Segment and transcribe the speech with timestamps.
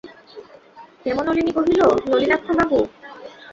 [1.05, 2.79] হেমনলিনী কহিল, নলিনাক্ষবাবু!